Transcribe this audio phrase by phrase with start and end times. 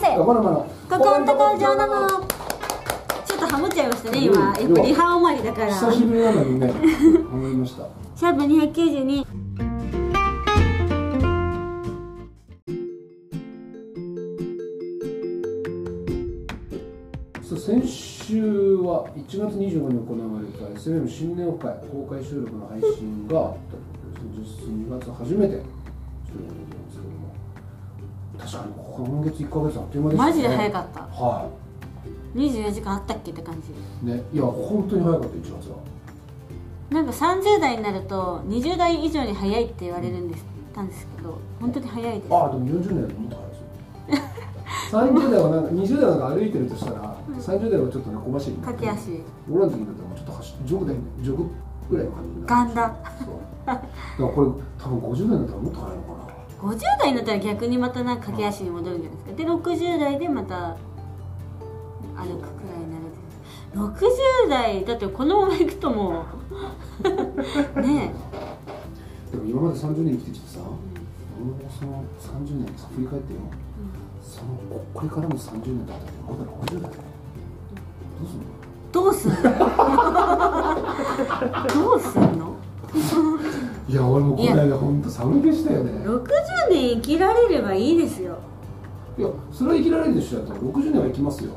[0.00, 0.34] せここ
[0.98, 2.08] こんとこ上なの
[3.26, 4.44] ちょっとハモっちゃいましたね今、うん。
[4.44, 5.74] やっぱリハ終わりだから。
[5.74, 6.72] 久しぶりなのにね
[7.30, 7.86] 思いました。
[8.16, 9.26] シャープ292
[17.42, 18.42] そう先週
[18.76, 23.90] は1月25日に行われた SMM 新年会公開収録の配信があったと。
[24.20, 25.60] いうことで2月初めて収
[26.38, 26.79] 録で
[28.40, 30.30] 確かに今月1か月あっという間でしたね。
[30.30, 31.00] マジで早かった。
[31.00, 31.50] は
[32.34, 33.70] 24時間あったっけって感じ。
[33.70, 35.76] いねいや本当に早かった1月は。
[36.90, 40.44] なんか30代になると20代以上に早いって言われるんです
[40.74, 42.34] たんですけど本当に早いです。
[42.34, 44.20] ああでも40年よりもっと早いですよ。
[44.90, 48.70] 30代はなんか20代なんか歩いてるとしたら、30代はちょっとね小走りにな。
[48.70, 49.22] って駆け足。
[49.50, 51.46] 俺らの時だったらもうちょっと走ジョグでジョグ
[51.90, 52.46] ぐらいの感じになる。
[52.46, 52.96] ガンダ。
[53.24, 53.34] そう。
[53.66, 53.82] だか
[54.18, 56.29] らこれ多分50代だったらもっと早いのかな
[56.62, 59.36] 50代になったら逆にまたなんか駆け足に戻るんじゃないですか。
[59.36, 60.76] で60代でまた
[62.16, 63.04] 歩くくらいになる
[63.74, 66.24] 60代だってこのまま行くとも
[67.76, 68.12] う ね
[69.30, 70.78] でも今まで30年生きてきてさ、もう
[71.78, 73.38] その30年さ振り返ってよ、
[74.22, 77.02] そのここれからの30年だったらまだ60代だよ
[78.92, 79.36] どうすんの？
[81.72, 82.56] どうすんの？
[82.92, 83.38] どうすんの？
[83.88, 85.92] いや俺もこの間本当寒気したよね。
[86.06, 86.24] 60
[86.70, 88.38] 年生きられればいいですよ。
[89.18, 90.38] いやそれは生きられるでしょ。
[90.38, 91.52] だったら60年は生きますよ。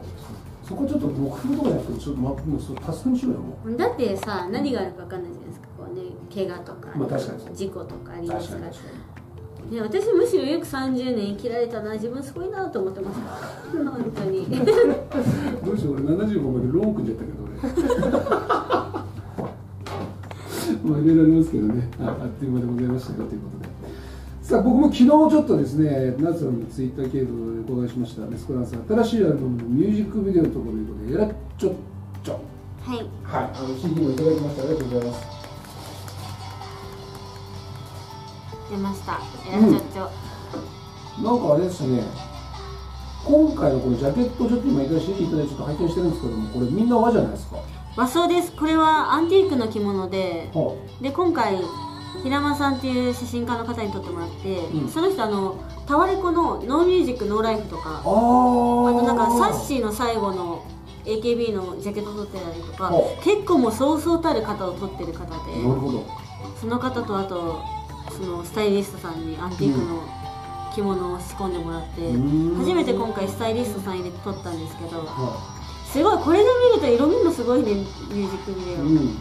[0.67, 5.67] そこちょっと目標とかじゃなくてちょっと、ま、もうそれ達成にしようよもだってさ何があるか分かんないじゃないですか。
[5.78, 6.02] こうね
[6.34, 9.14] 怪我とか、まあ確かに事故とかありうますか確からに確か
[9.72, 11.94] ね、私むしろよく30年生きられたな。
[11.94, 13.19] 自分すごいなと思ってます。
[13.72, 14.41] 本当に。
[14.41, 14.45] に
[15.66, 17.53] どうしよう俺75までローン組んじゃったけど俺。
[20.84, 21.89] まあいろいろありますけどね。
[22.02, 23.62] ああっという間でございましたよということで
[24.44, 27.25] さあ僕も昨日ちょっとですね夏さんのツイッター経由
[27.66, 28.23] でお伺いしました。
[28.23, 30.53] メスコランさん新しいアルバムのミュージックビデオという
[30.85, 31.73] ことでやらっちょっ
[32.22, 32.41] ちょ。
[32.81, 32.97] はい。
[32.97, 33.07] はい
[33.56, 34.63] あの CD もいただきました。
[34.63, 35.25] ありがとうございます。
[38.69, 39.19] 出ました。
[39.47, 42.03] えらちょっちょ、なんかあれですね。
[43.25, 47.59] 今回のこのジャケットちょっと今いただいてちょっと拝見してるんですけどもこれみんな和じゃないですか。
[47.95, 48.51] 和装です。
[48.51, 51.56] これはアンティークの着物ではで今回
[52.22, 54.90] 平間さんっていう写真家の方に撮ってもらって、うん。
[54.90, 55.57] その人あの
[55.88, 60.63] タワレコの「ノーミュージックノーライフ」とかあとなんかサッシーの最後の
[61.06, 65.31] AKB のジャケット撮ってたりとかほ結構もうそうそうたる方を撮ってる方で
[66.59, 67.62] その方とあと
[68.09, 70.03] そのスタイリストさんにアンティークの
[70.74, 75.38] 着物を仕込んでもらって、うん初めて今回スタイリストさん入れて撮ったんですけどは
[75.85, 79.18] すごいこれで見ると色味もすごいねミュージックビデオ、い、うん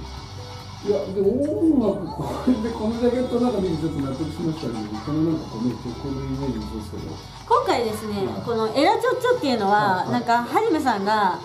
[0.83, 7.15] いやでも音楽これでこのジャケットなんか見てちょっと納得しましたけどこのなんかこうね結婚のイメージもそうですけど。
[7.47, 11.39] 今回ですね、うんこのエラチョッチョっていうのは、はいなんかはじめさんが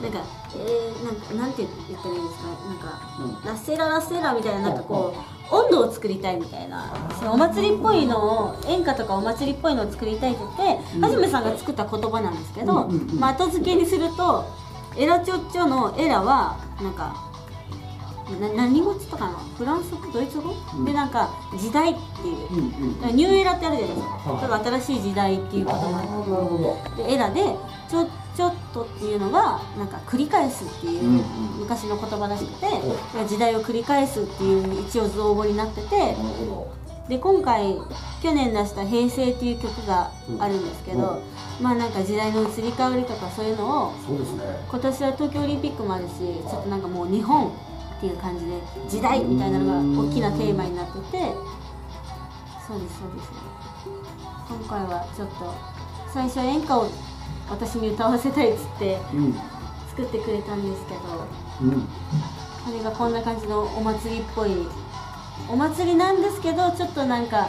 [0.00, 0.22] なんか
[0.54, 2.48] えー、なんかなんて言ったらいいんですか？
[2.48, 5.12] なんか、ラッセララッセラみたいななんかこ
[5.50, 11.04] う、温度を作りたいみたいなそのお祭りっぽいのを演歌とかお祭りっぽいのを作りたいって言って、うん。
[11.04, 14.46] はじめさんが作った言葉なんですけど、うんうんうんまあ、後付けにすると
[14.96, 17.27] エラチョッチョのエラはなんか
[18.36, 20.84] な何語っつったかなフランス語ドイツ語、うん。
[20.84, 22.52] でなんか時代っていう。
[22.52, 26.08] うんうんニューエラってあるじゃないですか、はいだから新しい時代っていうことああなんなる
[26.44, 27.02] ほど。
[27.02, 27.42] でエラで
[27.88, 28.06] ちょ
[28.36, 31.22] ちょっとっていうのがなんか繰り返すっていううんうん。
[31.60, 32.66] 昔の言葉らしくて、
[33.20, 36.14] お時代を繰り返すっていう一応造語になってて。
[37.08, 37.74] で今回
[38.22, 41.22] 去年出した「平成」っていう曲があるんですけど、
[41.58, 44.42] まあなんか時代の移り変わりとかそういうのをどそうですね。
[44.68, 47.50] 今年は東京オリンピックもあるしちょっとなんかもう日本
[47.98, 48.52] っていう感じで
[48.88, 49.66] 時代みたいなの
[49.96, 51.34] が大きなテーマになってて
[52.66, 53.28] そうですそうです。
[54.48, 55.52] 今回はちょっと
[56.12, 56.88] 最初演歌を
[57.50, 59.34] 私に歌わせたいっつってうん。
[59.90, 61.00] 作ってくれたんですけど
[61.62, 61.88] うん。
[62.64, 64.50] それがこんな感じのお祭りっぽい
[65.48, 67.48] お祭りなんですけどちょっとなんか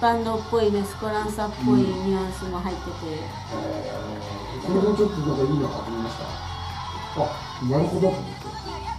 [0.00, 6.24] バンドっぽいメスコランサっぽいニュアンスも入ってて、これでちょっとなんかいいの始めました。
[7.16, 7.26] あ
[7.70, 8.00] なるほど。
[8.02, 8.93] と思って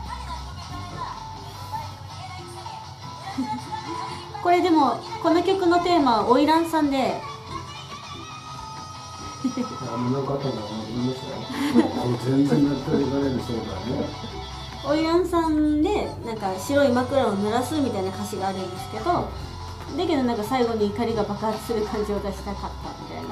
[4.46, 7.16] これでもこの曲のテーマは花魁さんで。
[9.92, 14.06] あもうなんかあったんだな思いました 全然納得いかないでそうだね。
[14.84, 19.06] 花魁さんでなんか白い枕を濡らすみたいな歌詞があるんですけど
[19.98, 23.24] だけどなんか最後に怒りが爆発する感じを出したかったみたい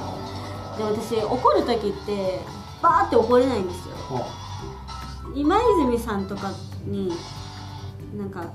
[0.82, 0.92] な。
[0.92, 2.42] で私怒る時って
[2.82, 3.94] バーって怒れないんですよ。
[4.18, 4.26] あ。
[5.36, 6.52] 今泉さんとか
[6.88, 7.14] に
[8.18, 8.46] なんか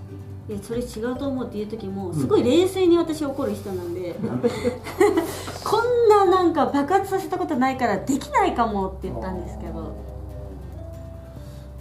[0.49, 4.15] いやそれ違うと思うっていう時もすごい冷静に私怒る人なんで、
[5.63, 9.93] こんななんか爆発させたことないからできないかもって言ったんですけど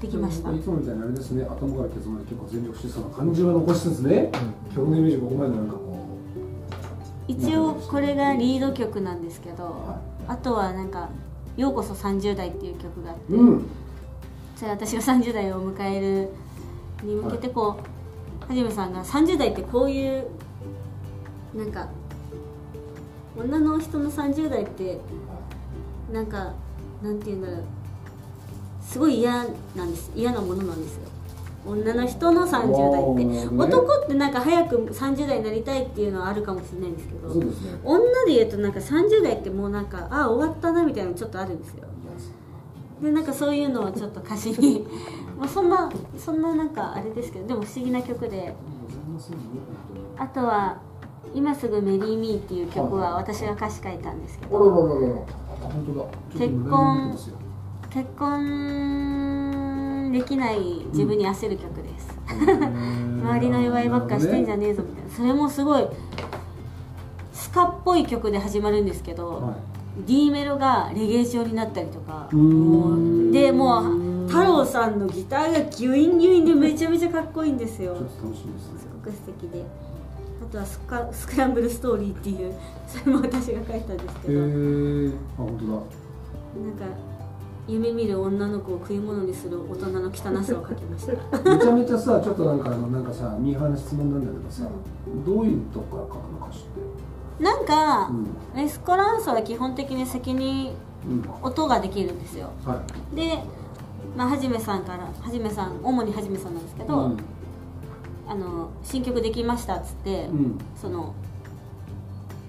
[0.02, 0.52] できました。
[0.54, 1.44] いつもみたいにあれですね。
[1.44, 4.31] 頭からケツまで結構全力疾走な感じは残しつつね、
[4.75, 5.98] 曲のイメージここまでなんかこ
[7.30, 11.08] 一応これがリード曲なんですけど、はあとはなんか
[11.56, 13.66] 「ようこそ30代」っていう曲があって、ううん。
[14.58, 16.30] それ私が30代を迎える
[17.04, 17.96] に向けてこうは
[18.55, 20.27] じめさんが30代ってこういう
[21.55, 21.88] なんか
[23.38, 24.99] 女の人の30代って
[26.11, 26.53] なんか
[27.03, 27.63] なんて言うんだろう。
[28.81, 29.45] すごい嫌
[29.75, 30.11] なんです。
[30.15, 31.01] 嫌なものなんですよ。
[31.65, 33.63] 女の人の30代って、ね。
[33.65, 37.45] 男ってなんか早く30代になりたいっていうのはあるかもしれないんですけどね。
[37.83, 41.83] 女で言うとなんか30代ってもうなんかああ終わったなみたいなのちょっとあるんですよ。
[43.01, 44.88] でなんかそういうのをちょっと歌詞に
[45.38, 48.56] まあそんなそんななんかあれですけどでも不思議な曲で。
[50.18, 50.78] あとは
[51.34, 55.28] 「今すぐメリー・ミー」っていう曲は私が歌詞書いたんですけあど
[56.34, 57.18] 結婚
[57.89, 65.10] 結婚できない自分に焦る曲です、 周りの祝いばっかしてんじゃねえぞみたいな。
[65.10, 65.88] それもすごい
[67.33, 69.54] スカっぽい曲で始まるんですけど、は
[70.06, 72.28] D メロがレゲエ調になったりとか。
[73.31, 77.95] でもう太郎さんのギターがギュインギュインでめちゃめちゃかっこいいんですよ。
[77.95, 78.79] いちょっと楽しみですね。
[78.79, 79.63] すごく素敵で。
[80.41, 82.53] あとはスカスクランブルストーリーっていう
[82.88, 85.71] それも私が書いたんですけへど、えあ本当だ。
[85.71, 86.97] なんか
[87.68, 91.51] 夢見る女の子を食い物にする大人の汚さを書きました。
[91.51, 94.69] めちゃめちゃさちょっとなんかあのなんかさミーハーな質問なんだけどさ、
[95.25, 98.07] どういうとこから書くの歌詞ってなんか、
[98.56, 98.59] うん。
[98.59, 100.73] エスコランスは基本的に先に
[101.06, 101.23] うん。
[101.41, 102.51] 音ができるんですよ。
[102.65, 102.81] は
[103.13, 103.15] い。
[103.15, 103.44] で、
[104.15, 107.17] まあ、はじめさんからはじめさん主にはじめさんなんですけど、うん。
[108.27, 110.57] あの新曲できましたっつって、うん。
[110.79, 111.13] その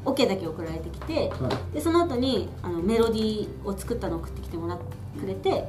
[0.05, 1.75] OK だけ送られてきてはい。
[1.75, 4.85] でその後にあのメロディーを作ったのを送ってきてもらって
[5.21, 5.69] くれて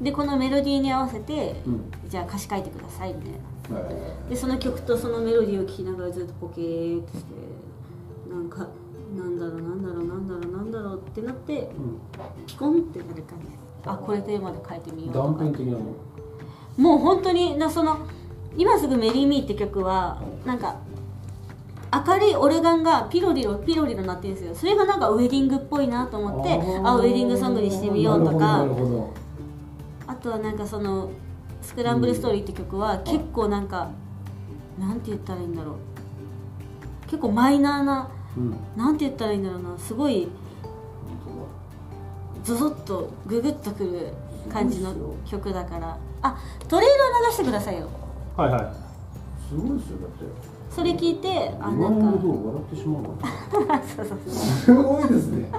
[0.00, 1.92] でこのメロディーに合わせて、うん。
[2.08, 3.38] じゃあ歌詞書いてくださいみたいな。
[3.38, 3.50] はい
[4.28, 7.30] でその曲とそのメロディーを聴きながらずっとポケーってして
[11.20, 11.70] ってなって
[12.38, 12.46] うん。
[12.46, 13.46] ピコンってなる感じ。
[13.46, 15.78] ですあこれテーマで書いてみようと断か片的なの。
[16.76, 17.98] もう本当になその
[18.56, 20.76] 「今すぐメリー・ミー」って曲はなんか
[22.06, 24.54] 明るいオルガンがピロリロピロリロなってるんですよ。
[24.54, 28.66] それがなんかウェディングっぽいなと思ってあウェディングソングにしてみようとか。
[30.06, 31.10] あとはなんかその
[31.62, 33.88] 「スクランブルストーリー」って曲は結構なんか
[34.78, 35.74] なんて言ったらいいんだろう。
[37.06, 38.56] 結構マイナーなどうん。
[38.76, 39.78] なんて言ったらいいんだろうな。
[39.78, 40.28] すごい
[42.44, 44.12] ゾゾッとググッとくる
[44.52, 44.94] 感じの
[45.26, 45.96] 曲だから。
[46.22, 46.38] あ
[46.68, 47.88] トレーラー流してくださいよ。
[48.36, 48.62] はいはい。
[49.48, 50.24] すごいですよだって。
[50.70, 52.06] それ聞いてあなんか。
[52.06, 53.18] 笑ってしまうの
[53.96, 55.50] そうそうそうすごいですね。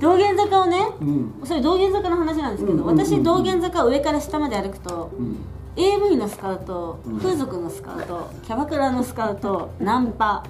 [0.00, 1.34] 道玄坂をねうん。
[1.44, 3.06] それ道玄坂の話なんですけど、うんうんうんうん。
[3.06, 5.36] 私道玄坂上から下まで歩くとうん。
[5.76, 7.18] AV のスカウトうん。
[7.18, 10.44] 風俗のスカウトキャバクラのスカウトナンパ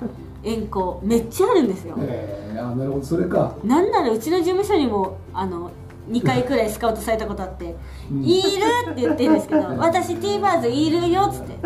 [0.44, 1.96] 遠行めっちゃあるんですよ。
[1.99, 3.05] ええあなるほど。
[3.05, 3.55] それか。
[3.64, 5.70] なんならうちの事務所にもあの
[6.11, 7.75] 2回くらいスカウトされたことあって
[8.12, 8.23] 「うん。
[8.25, 11.58] いる!」って言ってるんですけど「私 T バーズいるよ」っつって「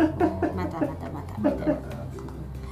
[0.55, 1.75] またまたまた」みたいな。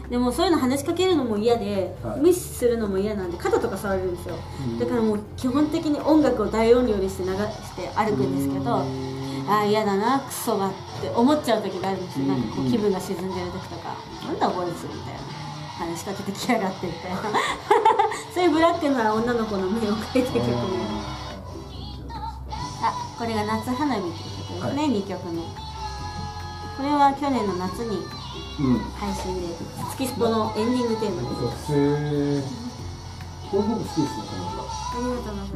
[0.10, 2.22] でもそういうの話しかけるのも嫌で、はい。
[2.22, 4.36] 無視するのも嫌なんで肩とか触れるんですよ、
[4.66, 4.80] うん。
[4.80, 7.36] だからもう基本的に音楽を大音量にして流し
[7.76, 8.84] て歩くんですけど、あ
[9.50, 10.72] あ嫌だなクソがっ
[11.02, 12.72] て思っちゃう時があるんですよ、なんかこううん。
[12.72, 13.96] 気分が沈んでる時とか、
[14.26, 15.20] なんだこいつみたいな
[15.78, 17.18] 話しかけてきやがってみたいな。
[18.34, 20.54] そういうブラックな女の子の目を描いた曲に
[22.82, 25.42] あこれが夏花火っていう曲ですね、は2曲目。
[26.78, 28.06] これは去年の夏に
[28.60, 29.48] うん配信で
[29.92, 31.74] 月スポのエンディングテーマです。
[31.74, 31.76] へ
[32.38, 32.68] え
[33.50, 34.08] これ僕好きですね
[34.94, 35.54] ありがとうございます、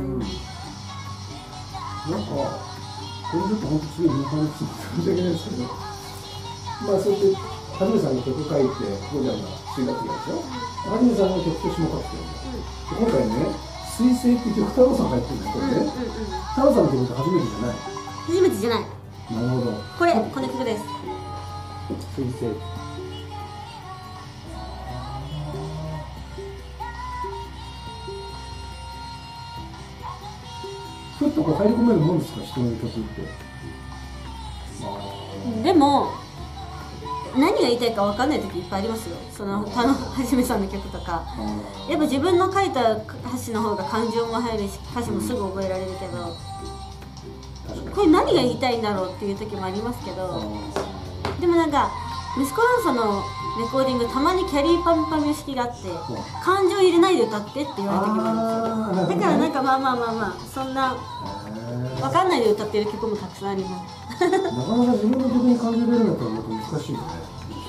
[2.09, 4.57] なんか、これちょっと本当すごい日本に申
[5.03, 5.69] し訳ないですけど、ま
[6.95, 10.43] あそうやって、はじめさんの曲書いて、ここじゃんが4月ぐらいでしょ。
[10.91, 12.59] はじめさんの曲と下書きてるんだよ。
[12.91, 13.55] 今回ね、
[13.87, 15.91] 水星って曲、太郎さんがやってるんだよ、これね。
[16.51, 17.75] 太郎さんの曲って初めてじゃない。
[18.27, 18.79] 初めてじゃない
[19.31, 19.71] なるほど。
[19.97, 20.83] これこの曲です
[22.15, 22.45] 水星
[31.19, 33.21] ふっとこう入り込めるもんですか、人の曲って。
[34.83, 36.11] あでも
[37.37, 39.15] 何が言いたいか分かんない時いっぱいありますよ。
[39.35, 41.23] その田野はじめさんの曲とか。
[41.25, 41.35] あ
[41.89, 46.35] やっぱ自分の書いた歌詞の方が感情も入るし歌詞もすぐ覚えられるけど。
[47.67, 47.95] 確かに。
[47.95, 50.41] これ何が言いたいんだろうっていう時もありますけど。
[51.39, 51.89] でもなんか
[52.37, 53.23] 息子ランサの
[53.59, 55.97] レコーディングたまにキャリーパンパン式があってうん。
[56.43, 59.19] 感情入れないで歌ってって言われた時もあるんですよ。
[59.19, 61.40] だからなんかまあまあまあまあそんなへ
[62.01, 64.23] 分かんないで歌ってる曲もたくさんあります。
[64.23, 67.05] ーなかなか自分の曲に感情出るのとはまた難しいよね。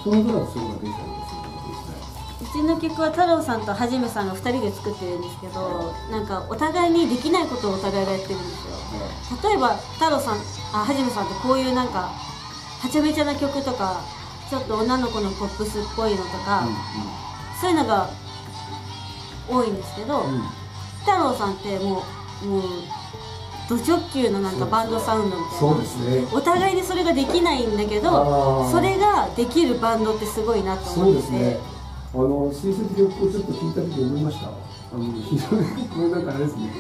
[0.03, 8.73] 人の歌だとそういうのができたりすうちの曲は太郎さんとはじめさんが2人で作ってるんですけどなんかお互いにできないことをお互いがやってるんですよ。
[9.49, 10.39] 例えば太郎さん
[10.73, 12.11] あはじめさんってこういうなんか
[12.81, 14.03] はちゃめちゃな曲とか
[14.51, 16.67] ちょっと女の子のポップスっぽいのとか、
[17.59, 18.11] そういうのが
[19.49, 20.43] 多いんですけど、うんうん。
[21.01, 22.03] 太郎さんっても
[22.43, 22.63] うもう
[23.79, 25.59] ド直球のなんかバンドサウンドみたいな。
[25.59, 26.27] そうですね。
[26.33, 28.71] お互いでそれができないんだけあどー。
[28.71, 31.59] それができるバンドってすごいなとそ思ってて、うですね。
[32.15, 34.49] あの水星曲をちょっと聞いた時思いました。
[34.49, 34.53] あ
[34.95, 36.71] の非常にこれなんかあれですね。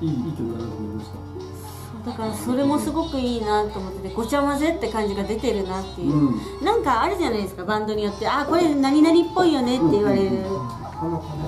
[0.00, 1.20] いいいい曲だなと思いました。
[2.10, 6.64] だからそれもすごくいいなと思っててごちゃ混ぜって感じが出てるなっていう、うん。
[6.64, 8.26] なんかあるじゃないですかバンドによって。
[8.26, 11.44] あこれ何々っぽいよねって言われる、なかなかね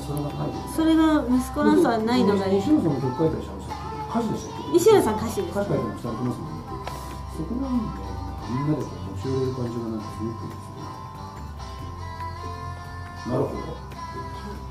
[0.76, 2.60] それが息子ランサーはないのがいい。
[2.60, 3.74] 西野さんも曲書いたりしたんですよ。
[4.10, 4.61] 歌詞でしたっけ？
[4.72, 5.70] 西浦さん歌詞ですもます。
[5.70, 8.00] もんねそこなんで
[8.50, 8.92] みんなでこう。
[9.16, 10.50] 持ち寄れる感じがなんかすごくいい。
[10.50, 10.80] ですね
[13.28, 13.60] なるほど。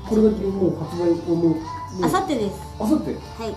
[0.08, 1.56] これがもう発売をもう。
[2.04, 2.60] あさってです。
[2.80, 3.54] あさってはい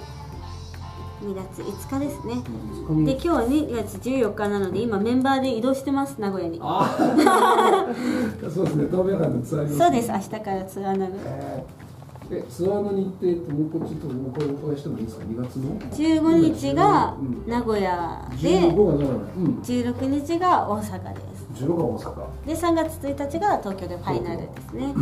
[1.25, 2.33] 2月5日ですね。
[2.35, 6.59] 5日にで今日は2月14日なので今メンバーで移動してます名古屋に。
[8.53, 8.87] そうですね。
[8.91, 9.77] 東のツアーに。
[9.77, 10.11] そうです。
[10.11, 11.84] 明日からツアーなのでえー
[12.31, 17.43] えツアーの日程ってもうこっちともうこれお会いしてもいいですか？2月の？15日がうん。
[17.47, 18.47] 名古屋で。
[18.61, 19.59] 15が長野うん。
[19.61, 21.63] 16日が大阪です。
[21.63, 22.47] 16が大阪。
[22.47, 24.93] で3月1日が東京でファイナルですね。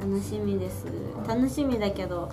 [0.00, 0.86] 楽しみです。
[1.28, 2.30] 楽しみだけど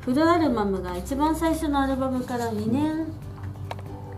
[0.00, 3.06] フルアルバムが一番最初のアルバムから2年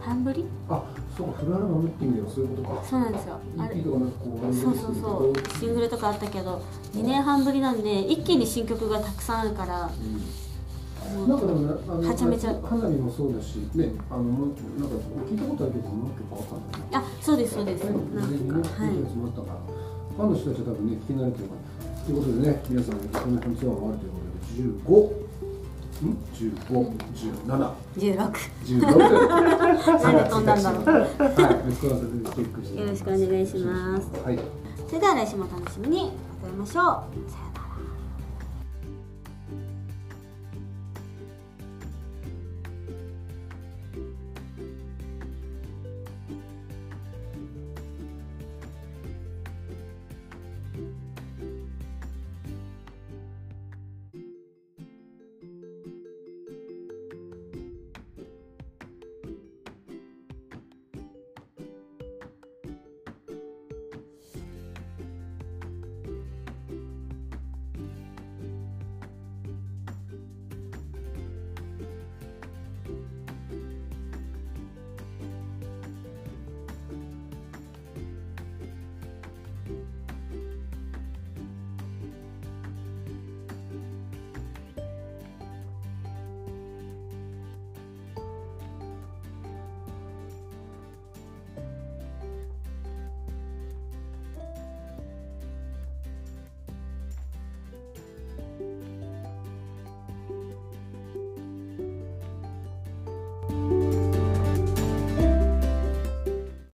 [0.00, 0.44] 半ぶり？
[0.68, 0.82] あ
[1.18, 2.84] そうかフルアルバムって意味ではそういうことか。
[2.88, 3.40] そうなんですよ。
[3.58, 5.58] あれ EP とかなんかこうそうそうそう。
[5.58, 6.62] シングルとかあったけど
[6.94, 9.90] 2年半ぶりなんで一気に新曲がたくさんあるから。
[9.90, 11.28] うん。
[11.28, 14.60] なんかでもなあのはちゃめちゃ花火もそうだしねあのなんか
[15.26, 16.84] 聞いたことあるけどもう結構あったんだね。
[16.92, 17.84] あそうですそうです。
[17.84, 21.54] ねなん事前にねかはいファンの人たちは多分ね聞き慣れてるか。
[21.54, 25.27] らということでね皆さんこの辺ツアーが終わるということで15
[32.80, 34.08] よろしくお願いします。
[34.24, 34.38] はい。
[34.86, 36.12] それでは来週もお楽しみに。
[36.42, 36.82] また会いましょ
[37.44, 37.47] う